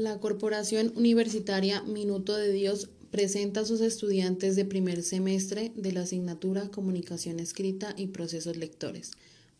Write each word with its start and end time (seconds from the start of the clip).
La 0.00 0.18
Corporación 0.18 0.94
Universitaria 0.96 1.82
Minuto 1.82 2.34
de 2.34 2.50
Dios 2.50 2.88
presenta 3.10 3.60
a 3.60 3.64
sus 3.66 3.82
estudiantes 3.82 4.56
de 4.56 4.64
primer 4.64 5.02
semestre 5.02 5.72
de 5.76 5.92
la 5.92 6.00
asignatura 6.00 6.70
Comunicación 6.70 7.38
Escrita 7.38 7.92
y 7.98 8.06
Procesos 8.06 8.56
Lectores. 8.56 9.10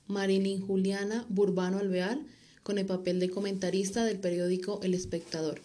Marilyn 0.06 0.62
Juliana 0.62 1.26
Burbano 1.28 1.76
Alvear, 1.76 2.18
con 2.62 2.78
el 2.78 2.86
papel 2.86 3.20
de 3.20 3.28
comentarista 3.28 4.02
del 4.06 4.18
periódico 4.18 4.80
El 4.82 4.94
Espectador. 4.94 5.60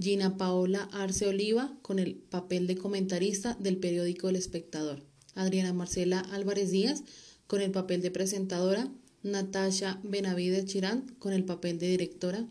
Gina 0.00 0.38
Paola 0.38 0.88
Arce 0.92 1.26
Oliva, 1.26 1.76
con 1.82 1.98
el 1.98 2.14
papel 2.14 2.66
de 2.66 2.78
comentarista 2.78 3.54
del 3.60 3.76
periódico 3.76 4.30
El 4.30 4.36
Espectador. 4.36 5.02
Adriana 5.34 5.74
Marcela 5.74 6.20
Álvarez 6.20 6.70
Díaz, 6.70 7.02
con 7.46 7.60
el 7.60 7.70
papel 7.70 8.00
de 8.00 8.10
presentadora. 8.10 8.90
Natasha 9.22 10.00
Benavides 10.02 10.64
Chirán, 10.64 11.14
con 11.18 11.34
el 11.34 11.44
papel 11.44 11.78
de 11.78 11.88
directora. 11.88 12.48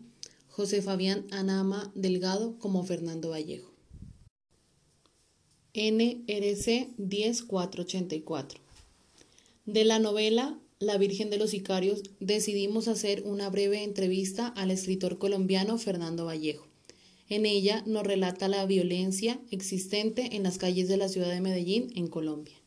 José 0.50 0.82
Fabián 0.82 1.26
Anama 1.30 1.92
Delgado 1.94 2.58
como 2.58 2.82
Fernando 2.82 3.30
Vallejo. 3.30 3.72
NRC 5.74 6.88
10484. 6.98 8.60
De 9.64 9.84
la 9.84 10.00
novela 10.00 10.58
La 10.80 10.98
Virgen 10.98 11.30
de 11.30 11.38
los 11.38 11.50
Sicarios 11.50 12.02
decidimos 12.18 12.88
hacer 12.88 13.22
una 13.24 13.48
breve 13.48 13.84
entrevista 13.84 14.48
al 14.48 14.72
escritor 14.72 15.18
colombiano 15.18 15.78
Fernando 15.78 16.24
Vallejo. 16.24 16.66
En 17.28 17.46
ella 17.46 17.84
nos 17.86 18.02
relata 18.02 18.48
la 18.48 18.66
violencia 18.66 19.40
existente 19.52 20.34
en 20.34 20.42
las 20.42 20.58
calles 20.58 20.88
de 20.88 20.96
la 20.96 21.08
ciudad 21.08 21.30
de 21.30 21.40
Medellín, 21.40 21.92
en 21.94 22.08
Colombia. 22.08 22.59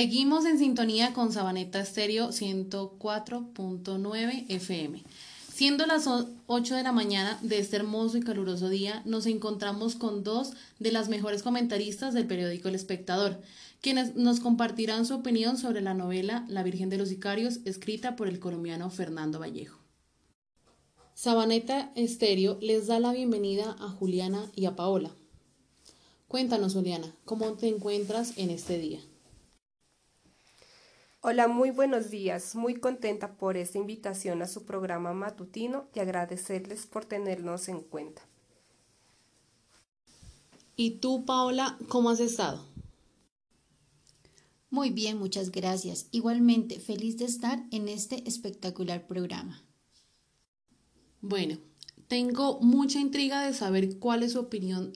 Seguimos 0.00 0.46
en 0.46 0.58
sintonía 0.58 1.12
con 1.12 1.30
Sabaneta 1.30 1.78
Estéreo 1.78 2.30
104.9 2.30 4.46
FM. 4.48 5.04
Siendo 5.52 5.84
las 5.84 6.08
8 6.46 6.74
de 6.74 6.82
la 6.82 6.92
mañana 6.92 7.38
de 7.42 7.58
este 7.58 7.76
hermoso 7.76 8.16
y 8.16 8.22
caluroso 8.22 8.70
día, 8.70 9.02
nos 9.04 9.26
encontramos 9.26 9.96
con 9.96 10.24
dos 10.24 10.54
de 10.78 10.90
las 10.90 11.10
mejores 11.10 11.42
comentaristas 11.42 12.14
del 12.14 12.26
periódico 12.26 12.68
El 12.68 12.76
Espectador, 12.76 13.42
quienes 13.82 14.16
nos 14.16 14.40
compartirán 14.40 15.04
su 15.04 15.16
opinión 15.16 15.58
sobre 15.58 15.82
la 15.82 15.92
novela 15.92 16.46
La 16.48 16.62
Virgen 16.62 16.88
de 16.88 16.96
los 16.96 17.10
Sicarios, 17.10 17.58
escrita 17.66 18.16
por 18.16 18.26
el 18.26 18.40
colombiano 18.40 18.88
Fernando 18.88 19.38
Vallejo. 19.38 19.80
Sabaneta 21.12 21.92
Estéreo 21.94 22.56
les 22.62 22.86
da 22.86 23.00
la 23.00 23.12
bienvenida 23.12 23.76
a 23.78 23.90
Juliana 23.90 24.50
y 24.56 24.64
a 24.64 24.76
Paola. 24.76 25.10
Cuéntanos, 26.26 26.72
Juliana, 26.72 27.14
¿cómo 27.26 27.52
te 27.52 27.68
encuentras 27.68 28.38
en 28.38 28.48
este 28.48 28.78
día? 28.78 29.00
Hola, 31.22 31.48
muy 31.48 31.70
buenos 31.70 32.08
días. 32.08 32.54
Muy 32.54 32.76
contenta 32.76 33.36
por 33.36 33.58
esta 33.58 33.76
invitación 33.76 34.40
a 34.40 34.46
su 34.46 34.64
programa 34.64 35.12
matutino 35.12 35.86
y 35.94 36.00
agradecerles 36.00 36.86
por 36.86 37.04
tenernos 37.04 37.68
en 37.68 37.82
cuenta. 37.82 38.22
¿Y 40.76 40.92
tú, 40.92 41.26
Paola, 41.26 41.76
cómo 41.88 42.08
has 42.08 42.20
estado? 42.20 42.64
Muy 44.70 44.88
bien, 44.88 45.18
muchas 45.18 45.50
gracias. 45.50 46.06
Igualmente, 46.10 46.80
feliz 46.80 47.18
de 47.18 47.26
estar 47.26 47.62
en 47.70 47.88
este 47.88 48.26
espectacular 48.26 49.06
programa. 49.06 49.62
Bueno, 51.20 51.58
tengo 52.08 52.60
mucha 52.62 52.98
intriga 52.98 53.42
de 53.42 53.52
saber 53.52 53.98
cuál 53.98 54.22
es 54.22 54.32
su 54.32 54.40
opinión 54.40 54.94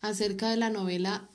acerca 0.00 0.50
de 0.50 0.56
la 0.56 0.68
novela 0.68 1.30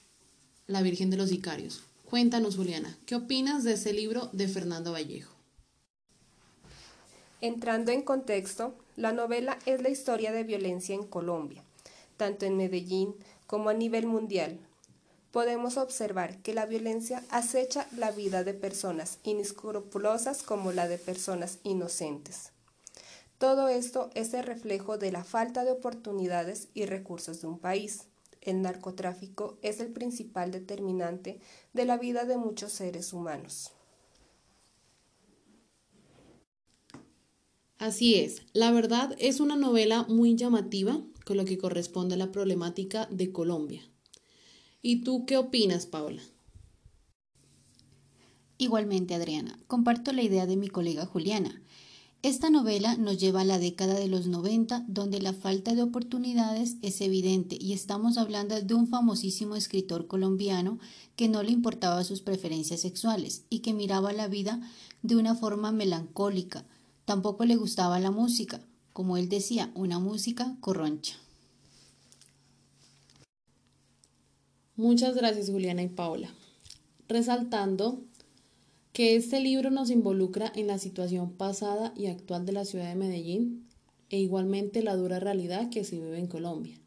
La 0.66 0.82
Virgen 0.82 1.10
de 1.10 1.16
los 1.16 1.30
Sicarios. 1.30 1.87
Cuéntanos, 2.10 2.56
Juliana, 2.56 2.98
¿qué 3.06 3.16
opinas 3.16 3.66
de 3.66 3.74
ese 3.74 3.92
libro 3.92 4.30
de 4.32 4.48
Fernando 4.48 4.94
Vallejo? 4.94 5.36
Entrando 7.42 7.92
en 7.92 8.02
contexto, 8.02 8.76
la 8.96 9.12
novela 9.12 9.60
es 9.66 9.82
la 9.82 9.90
historia 9.90 10.32
de 10.32 10.46
violencia 10.46 10.96
en 10.96 11.06
Colombia, 11.06 11.66
tanto 12.16 12.46
en 12.46 12.56
Medellín 12.56 13.14
como 13.46 13.68
a 13.68 13.74
nivel 13.74 14.06
mundial. 14.06 14.58
Podemos 15.32 15.76
observar 15.76 16.38
que 16.38 16.54
la 16.54 16.66
violencia 16.66 17.26
acecha 17.30 17.86
la 17.92 18.12
vida 18.12 18.46
de 18.46 18.54
personas 18.54 19.20
inescrupulosas 19.24 20.44
como 20.44 20.72
la 20.72 20.88
de 20.88 21.00
personas 21.00 21.60
inocentes. 21.64 22.54
Todo 23.38 23.68
esto 23.68 24.12
es 24.16 24.34
el 24.34 24.46
reflejo 24.46 24.98
de 24.98 25.12
la 25.12 25.26
falta 25.26 25.66
de 25.66 25.72
oportunidades 25.72 26.70
y 26.74 26.86
recursos 26.86 27.42
de 27.42 27.48
un 27.48 27.60
país 27.60 28.06
el 28.48 28.62
narcotráfico 28.62 29.60
es 29.62 29.80
el 29.80 29.92
principal 29.92 30.52
determinante 30.52 31.40
de 31.74 31.86
la 31.86 31.98
vida 31.98 32.26
de 32.26 32.38
muchos 32.38 32.72
seres 32.72 33.14
humanos. 33.14 33.72
Así 37.78 38.16
es, 38.16 38.42
la 38.54 38.72
verdad 38.72 39.16
es 39.20 39.40
una 39.40 39.56
novela 39.56 40.04
muy 40.10 40.36
llamativa 40.36 41.00
con 41.26 41.38
lo 41.38 41.46
que 41.46 41.58
corresponde 41.58 42.16
a 42.16 42.18
la 42.18 42.32
problemática 42.32 43.06
de 43.12 43.32
Colombia. 43.32 43.82
¿Y 44.82 45.04
tú 45.04 45.26
qué 45.26 45.38
opinas, 45.38 45.86
Paola? 45.86 46.24
Igualmente, 48.58 49.14
Adriana, 49.14 49.60
comparto 49.68 50.12
la 50.14 50.24
idea 50.24 50.48
de 50.48 50.58
mi 50.58 50.70
colega 50.70 51.06
Juliana. 51.06 51.62
Esta 52.24 52.50
novela 52.50 52.96
nos 52.98 53.20
lleva 53.20 53.42
a 53.42 53.46
la 53.46 53.60
década 53.60 53.94
de 53.94 54.08
los 54.08 54.26
90, 54.26 54.86
donde 54.88 55.22
la 55.22 55.34
falta 55.34 55.76
de 55.76 55.84
oportunidades 55.84 56.78
es 56.82 57.00
evidente 57.02 57.58
y 57.60 57.74
estamos 57.74 58.18
hablando 58.18 58.60
de 58.60 58.74
un 58.74 58.88
famosísimo 58.88 59.56
escritor 59.56 60.08
colombiano 60.08 60.80
que 61.16 61.30
no 61.30 61.44
le 61.44 61.52
importaba 61.52 62.04
sus 62.04 62.22
preferencias 62.22 62.82
sexuales 62.82 63.44
y 63.52 63.60
que 63.60 63.74
miraba 63.74 64.14
la 64.14 64.28
vida 64.28 64.60
de 65.04 65.16
una 65.16 65.36
forma 65.36 65.72
melancólica. 65.72 66.66
Tampoco 67.06 67.46
le 67.46 67.56
gustaba 67.56 68.00
la 68.00 68.10
música, 68.10 68.62
como 68.94 69.16
él 69.18 69.30
decía, 69.30 69.72
una 69.76 70.00
música 70.00 70.58
corroncha. 70.60 71.16
Muchas 74.76 75.16
gracias 75.16 75.52
Juliana 75.52 75.84
y 75.84 75.90
Paola. 75.90 76.34
Resaltando 77.08 78.02
que 78.98 79.16
este 79.16 79.40
libro 79.40 79.70
nos 79.70 79.92
involucra 79.92 80.52
en 80.56 80.66
la 80.66 80.80
situación 80.80 81.30
pasada 81.30 81.94
y 81.96 82.08
actual 82.08 82.48
de 82.48 82.52
la 82.52 82.66
ciudad 82.66 82.90
de 82.90 82.96
Medellín 82.96 83.70
e 84.10 84.18
igualmente 84.18 84.82
la 84.82 84.96
dura 84.96 85.20
realidad 85.20 85.70
que 85.70 85.84
se 85.84 85.98
vive 85.98 86.18
en 86.18 86.26
Colombia. 86.26 86.80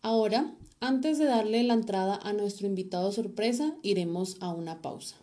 Ahora, 0.00 0.54
antes 0.80 1.18
de 1.18 1.26
darle 1.26 1.62
la 1.62 1.74
entrada 1.74 2.18
a 2.22 2.32
nuestro 2.32 2.66
invitado 2.66 3.12
sorpresa, 3.12 3.76
iremos 3.82 4.38
a 4.40 4.48
una 4.48 4.80
pausa. 4.80 5.16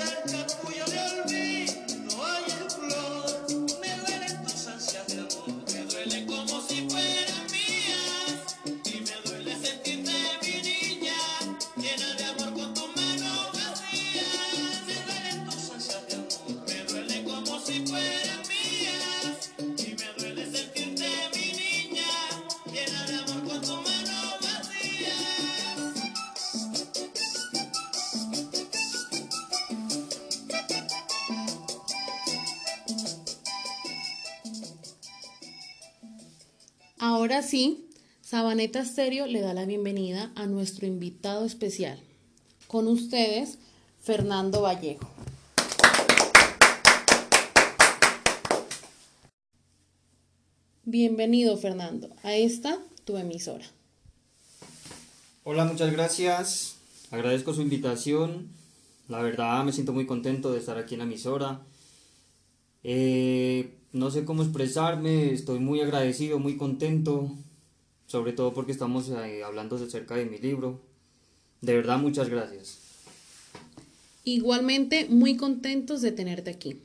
cerca. 0.00 0.59
Ahora 37.20 37.42
sí, 37.42 37.86
Sabaneta 38.22 38.82
Stereo 38.82 39.26
le 39.26 39.42
da 39.42 39.52
la 39.52 39.66
bienvenida 39.66 40.32
a 40.36 40.46
nuestro 40.46 40.86
invitado 40.86 41.44
especial. 41.44 42.00
Con 42.66 42.88
ustedes, 42.88 43.58
Fernando 44.00 44.62
Vallejo. 44.62 45.06
Bienvenido, 50.84 51.58
Fernando, 51.58 52.08
a 52.22 52.32
esta 52.36 52.78
tu 53.04 53.18
emisora. 53.18 53.66
Hola, 55.44 55.66
muchas 55.66 55.92
gracias. 55.92 56.76
Agradezco 57.10 57.52
su 57.52 57.60
invitación. 57.60 58.48
La 59.08 59.20
verdad 59.20 59.62
me 59.62 59.72
siento 59.72 59.92
muy 59.92 60.06
contento 60.06 60.52
de 60.52 60.58
estar 60.58 60.78
aquí 60.78 60.94
en 60.94 61.00
la 61.00 61.04
emisora. 61.04 61.60
Eh, 62.82 63.74
no 63.92 64.10
sé 64.10 64.24
cómo 64.24 64.42
expresarme, 64.42 65.32
estoy 65.32 65.58
muy 65.58 65.80
agradecido, 65.80 66.38
muy 66.38 66.56
contento, 66.56 67.30
sobre 68.06 68.32
todo 68.32 68.54
porque 68.54 68.72
estamos 68.72 69.08
eh, 69.08 69.42
hablando 69.44 69.76
acerca 69.76 70.16
de 70.16 70.26
mi 70.26 70.38
libro. 70.38 70.80
De 71.60 71.74
verdad, 71.74 71.98
muchas 71.98 72.28
gracias. 72.28 72.78
Igualmente, 74.24 75.06
muy 75.08 75.36
contentos 75.36 76.02
de 76.02 76.12
tenerte 76.12 76.50
aquí. 76.50 76.82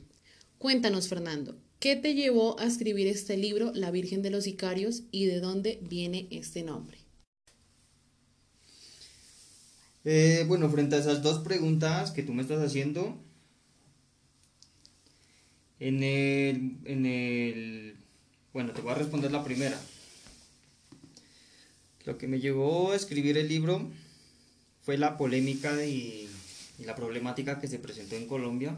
Cuéntanos, 0.58 1.08
Fernando, 1.08 1.54
¿qué 1.78 1.96
te 1.96 2.14
llevó 2.14 2.58
a 2.58 2.64
escribir 2.64 3.06
este 3.06 3.36
libro, 3.36 3.72
La 3.74 3.90
Virgen 3.90 4.22
de 4.22 4.30
los 4.30 4.44
Sicarios, 4.44 5.02
y 5.10 5.26
de 5.26 5.40
dónde 5.40 5.78
viene 5.82 6.28
este 6.30 6.62
nombre? 6.62 6.98
Eh, 10.04 10.44
bueno, 10.46 10.70
frente 10.70 10.96
a 10.96 11.00
esas 11.00 11.22
dos 11.22 11.40
preguntas 11.40 12.12
que 12.12 12.22
tú 12.22 12.32
me 12.32 12.42
estás 12.42 12.62
haciendo, 12.62 13.18
en 15.78 16.02
el, 16.02 16.78
en 16.84 17.06
el, 17.06 17.96
bueno, 18.52 18.72
te 18.72 18.80
voy 18.80 18.92
a 18.92 18.96
responder 18.96 19.30
la 19.30 19.44
primera. 19.44 19.78
Lo 22.04 22.18
que 22.18 22.28
me 22.28 22.40
llevó 22.40 22.92
a 22.92 22.96
escribir 22.96 23.36
el 23.36 23.48
libro 23.48 23.90
fue 24.82 24.96
la 24.96 25.16
polémica 25.16 25.84
y, 25.84 26.28
la 26.84 26.94
problemática 26.94 27.58
que 27.58 27.68
se 27.68 27.78
presentó 27.78 28.16
en 28.16 28.28
Colombia. 28.28 28.76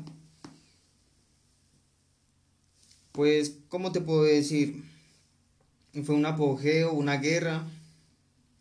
Pues, 3.12 3.56
¿cómo 3.68 3.90
te 3.90 4.00
puedo 4.00 4.22
decir? 4.22 4.82
Fue 6.04 6.14
un 6.14 6.24
apogeo, 6.24 6.92
una 6.92 7.16
guerra 7.16 7.66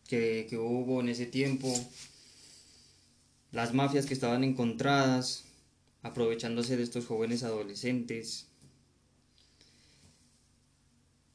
que, 0.07 0.47
que 0.49 0.57
hubo 0.57 1.01
en 1.01 1.09
ese 1.09 1.27
tiempo. 1.27 1.71
Las 3.51 3.73
mafias 3.73 4.07
que 4.07 4.15
estaban 4.15 4.43
encontradas, 4.43 5.46
aprovechándose 6.07 6.77
de 6.77 6.83
estos 6.83 7.05
jóvenes 7.05 7.43
adolescentes. 7.43 8.47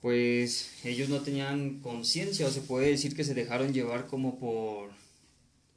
Pues 0.00 0.84
ellos 0.84 1.08
no 1.08 1.20
tenían 1.20 1.78
conciencia 1.80 2.46
o 2.46 2.50
se 2.50 2.62
puede 2.62 2.88
decir 2.88 3.14
que 3.14 3.24
se 3.24 3.34
dejaron 3.34 3.72
llevar 3.72 4.08
como 4.08 4.38
por, 4.38 4.90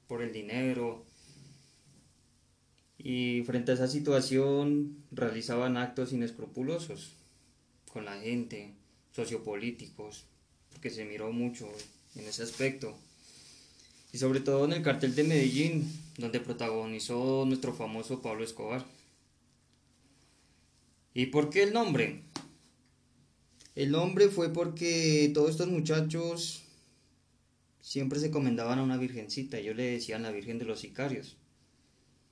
por 0.07 0.23
el 0.23 0.33
dinero. 0.33 1.05
Y 2.97 3.43
frente 3.45 3.71
a 3.71 3.75
esa 3.75 3.87
situación 3.87 4.97
realizaban 5.11 5.77
actos 5.77 6.11
inescrupulosos 6.11 7.13
con 7.93 8.05
la 8.05 8.19
gente, 8.19 8.73
sociopolíticos, 9.11 10.25
porque 10.71 10.89
se 10.89 11.05
miró 11.05 11.31
mucho 11.31 11.69
en 12.15 12.25
ese 12.25 12.41
aspecto. 12.41 12.97
Y 14.15 14.17
sobre 14.17 14.39
todo 14.39 14.63
en 14.63 14.71
el 14.71 14.81
cartel 14.81 15.13
de 15.13 15.25
Medellín, 15.25 15.91
donde 16.17 16.39
protagonizó 16.39 17.43
nuestro 17.45 17.73
famoso 17.73 18.21
Pablo 18.21 18.45
Escobar. 18.45 18.85
¿Y 21.13 21.25
por 21.25 21.49
qué 21.49 21.63
el 21.63 21.73
nombre? 21.73 22.21
El 23.75 23.91
nombre 23.91 24.29
fue 24.29 24.53
porque 24.53 25.29
todos 25.33 25.49
estos 25.51 25.67
muchachos 25.67 26.63
siempre 27.81 28.21
se 28.21 28.31
comendaban 28.31 28.79
a 28.79 28.83
una 28.83 28.95
virgencita, 28.95 29.57
ellos 29.57 29.75
le 29.75 29.83
decían 29.83 30.23
la 30.23 30.31
Virgen 30.31 30.59
de 30.59 30.65
los 30.65 30.79
Sicarios. 30.79 31.35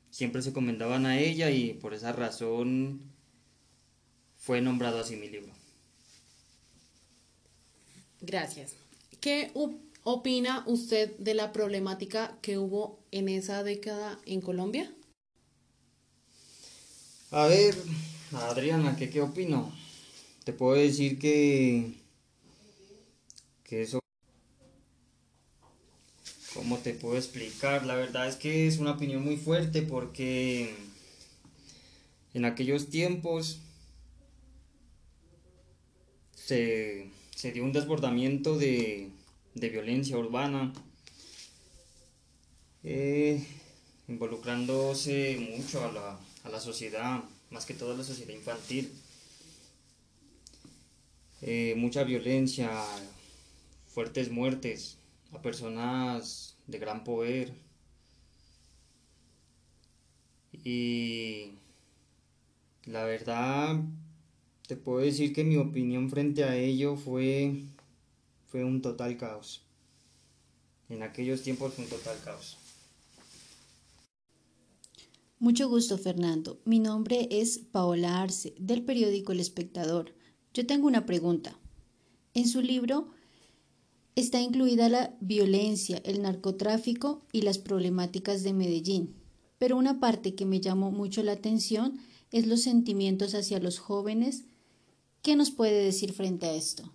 Siempre 0.10 0.42
se 0.42 0.54
comendaban 0.54 1.06
a 1.06 1.20
ella 1.20 1.52
y 1.52 1.74
por 1.74 1.94
esa 1.94 2.14
razón 2.14 3.02
fue 4.38 4.62
nombrado 4.62 5.02
así 5.02 5.18
mi 5.18 5.28
libro. 5.28 5.52
Gracias. 8.22 8.74
¿Qué 9.20 9.52
opina 10.04 10.64
usted 10.68 11.16
de 11.18 11.34
la 11.34 11.52
problemática 11.52 12.38
que 12.42 12.58
hubo 12.58 13.00
en 13.12 13.30
esa 13.30 13.64
década 13.64 14.20
en 14.26 14.42
Colombia? 14.42 14.94
A 17.32 17.48
ver, 17.48 17.76
Adriana, 18.34 18.96
¿qué, 18.96 19.10
qué 19.10 19.22
opino? 19.22 19.74
Te 20.44 20.54
puedo 20.54 20.76
decir 20.76 21.18
que, 21.18 21.94
que 23.64 23.82
eso... 23.82 24.00
¿Cómo 26.54 26.78
te 26.78 26.94
puedo 26.94 27.18
explicar? 27.18 27.86
La 27.86 27.96
verdad 27.96 28.28
es 28.28 28.36
que 28.36 28.68
es 28.68 28.78
una 28.78 28.92
opinión 28.92 29.24
muy 29.24 29.38
fuerte 29.38 29.82
porque 29.82 30.76
en 32.36 32.46
aquellos 32.46 32.90
tiempos 32.90 33.60
se, 36.36 37.10
se 37.36 37.52
dio 37.52 37.64
un 37.64 37.72
desbordamiento 37.72 38.58
de, 38.58 39.10
de 39.56 39.70
violencia 39.70 40.18
urbana, 40.18 40.74
eh, 42.84 43.46
involucrándose 44.08 45.38
mucho 45.56 45.84
a 45.84 45.92
la, 45.92 46.20
a 46.44 46.50
la, 46.50 46.60
sociedad, 46.60 47.24
más 47.50 47.66
que 47.66 47.74
todo 47.74 47.94
a 47.94 47.98
la 47.98 48.04
sociedad 48.04 48.34
infantil. 48.34 48.92
Eh, 51.42 51.76
mucha 51.78 52.04
violencia, 52.04 52.70
fuertes 53.88 54.32
muertes 54.32 54.98
a 55.34 55.42
personas 55.42 56.58
de 56.68 56.80
gran 56.80 57.04
poder. 57.04 57.54
Y 60.64 61.52
la 62.86 63.04
verdad, 63.04 63.82
te 64.68 64.76
puedo 64.76 65.00
decir 65.00 65.34
que 65.34 65.44
mi 65.44 65.58
opinión 65.58 66.10
frente 66.10 66.44
a 66.44 66.56
ello 66.56 66.96
fue 66.96 67.64
fue 68.54 68.64
un 68.64 68.84
total 68.84 69.18
caos. 69.18 69.64
En 70.88 71.02
aquellos 71.02 71.42
tiempos 71.42 71.74
fue 71.74 71.86
un 71.86 71.90
total 71.90 72.16
caos. 72.24 72.60
Mucho 75.40 75.68
gusto, 75.68 75.98
Fernando. 75.98 76.62
Mi 76.64 76.78
nombre 76.78 77.28
es 77.32 77.58
Paola 77.58 78.22
Arce, 78.22 78.54
del 78.60 78.84
periódico 78.84 79.32
El 79.32 79.40
Espectador. 79.40 80.14
Yo 80.54 80.68
tengo 80.68 80.86
una 80.86 81.08
pregunta. 81.08 81.58
En 82.36 82.48
su 82.48 82.62
libro 82.62 83.08
está 84.16 84.40
incluida 84.40 84.88
la 84.88 85.18
violencia, 85.20 86.00
el 86.06 86.22
narcotráfico 86.22 87.26
y 87.32 87.42
las 87.42 87.58
problemáticas 87.58 88.44
de 88.44 88.54
Medellín. 88.54 89.16
Pero 89.58 89.78
una 89.78 90.00
parte 90.00 90.36
que 90.36 90.46
me 90.46 90.62
llamó 90.62 90.92
mucho 90.92 91.24
la 91.24 91.32
atención 91.32 91.98
es 92.30 92.46
los 92.46 92.62
sentimientos 92.62 93.34
hacia 93.34 93.58
los 93.58 93.80
jóvenes. 93.80 94.44
¿Qué 95.24 95.36
nos 95.36 95.50
puede 95.50 95.84
decir 95.84 96.14
frente 96.14 96.46
a 96.46 96.54
esto? 96.54 96.94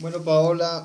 Bueno, 0.00 0.22
Paola, 0.22 0.84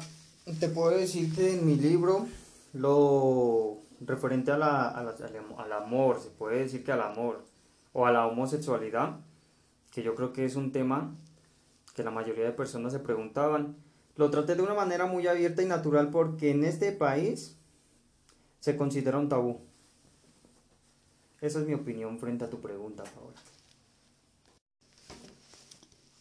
te 0.60 0.70
puedo 0.70 0.89
decir 0.89 1.36
que 1.36 1.53
en 1.53 1.67
mi 1.67 1.75
libro 1.75 2.25
lo 2.74 3.77
referente 4.01 4.51
a 4.51 4.58
la, 4.58 4.88
al 4.88 5.72
amor, 5.72 6.20
se 6.20 6.32
puede 6.32 6.62
decir 6.63 6.84
que 6.84 6.93
al 6.93 7.01
amor 7.01 7.46
o 7.93 8.08
a 8.08 8.12
la 8.12 8.25
homosexualidad, 8.25 9.20
que 9.91 10.01
yo 10.01 10.15
creo 10.15 10.34
que 10.34 10.46
es 10.46 10.55
un 10.55 10.72
tema 10.72 11.15
que 11.96 12.03
la 12.03 12.10
mayoría 12.10 12.43
de 12.43 12.53
personas 12.53 12.91
se 12.91 12.98
preguntaban, 12.98 13.75
lo 14.15 14.32
traté 14.32 14.55
de 14.55 14.63
una 14.63 14.74
manera 14.74 15.05
muy 15.05 15.27
abierta 15.27 15.62
y 15.62 15.67
natural 15.67 16.10
porque 16.10 16.50
en 16.50 16.63
este 16.63 16.91
país 16.91 17.55
se 18.62 18.75
considera 18.75 19.20
un 19.20 19.29
tabú. 19.29 19.62
Esa 21.39 21.60
es 21.60 21.67
mi 21.67 21.75
opinión 21.75 22.17
frente 22.17 22.46
a 22.46 22.50
tu 22.50 22.60
pregunta, 22.60 23.03
Paola. 23.03 23.52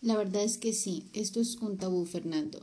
La 0.02 0.16
verdad 0.16 0.42
es 0.42 0.58
que 0.58 0.72
sí, 0.72 1.08
esto 1.12 1.40
es 1.40 1.56
un 1.58 1.78
tabú, 1.78 2.04
Fernando. 2.04 2.60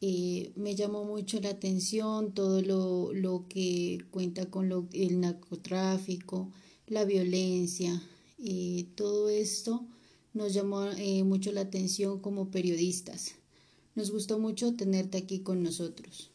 Eh, 0.00 0.52
me 0.54 0.76
llamó 0.76 1.04
mucho 1.04 1.40
la 1.40 1.50
atención 1.50 2.32
todo 2.32 2.62
lo, 2.62 3.12
lo 3.12 3.46
que 3.48 3.98
cuenta 4.12 4.46
con 4.46 4.68
lo, 4.68 4.86
el 4.92 5.20
narcotráfico, 5.20 6.52
la 6.86 7.04
violencia, 7.04 8.00
eh, 8.38 8.86
todo 8.94 9.28
esto 9.28 9.88
nos 10.34 10.54
llamó 10.54 10.84
eh, 10.84 11.24
mucho 11.24 11.50
la 11.50 11.62
atención 11.62 12.20
como 12.20 12.52
periodistas. 12.52 13.34
Nos 13.96 14.12
gustó 14.12 14.38
mucho 14.38 14.76
tenerte 14.76 15.18
aquí 15.18 15.40
con 15.40 15.64
nosotros. 15.64 16.30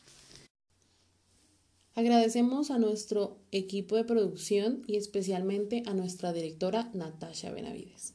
Agradecemos 1.96 2.70
a 2.70 2.80
nuestro 2.80 3.38
equipo 3.52 3.96
de 3.96 4.04
producción 4.04 4.84
y 4.88 4.98
especialmente 4.98 5.84
a 5.86 5.94
nuestra 5.94 6.34
directora 6.34 6.92
Natasha 6.94 7.54
Benavides. 7.54 8.14